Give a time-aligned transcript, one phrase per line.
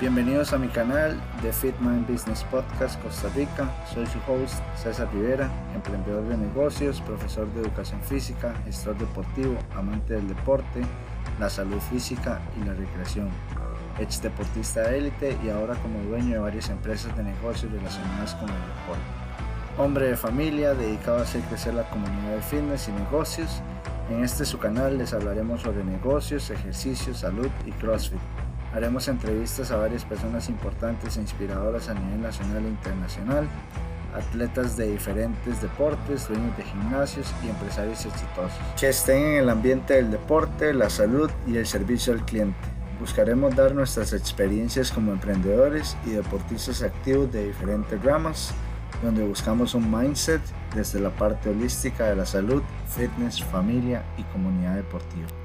[0.00, 3.70] Bienvenidos a mi canal de Fit Mind Business Podcast Costa Rica.
[3.92, 10.14] Soy su host César Rivera, emprendedor de negocios, profesor de educación física, gestor deportivo, amante
[10.14, 10.80] del deporte,
[11.38, 13.28] la salud física y la recreación.
[13.98, 18.48] Ex deportista de élite y ahora como dueño de varias empresas de negocios relacionadas con
[18.48, 19.02] el deporte.
[19.76, 23.60] Hombre de familia dedicado a hacer crecer la comunidad de fitness y negocios.
[24.08, 28.18] En este su canal les hablaremos sobre negocios, ejercicio, salud y CrossFit.
[28.72, 33.48] Haremos entrevistas a varias personas importantes e inspiradoras a nivel nacional e internacional,
[34.14, 39.94] atletas de diferentes deportes, dueños de gimnasios y empresarios exitosos, que estén en el ambiente
[39.94, 42.58] del deporte, la salud y el servicio al cliente.
[43.00, 48.54] Buscaremos dar nuestras experiencias como emprendedores y deportistas activos de diferentes ramas,
[49.02, 50.42] donde buscamos un mindset
[50.74, 55.39] desde la parte holística de la salud, fitness, familia y comunidad deportiva.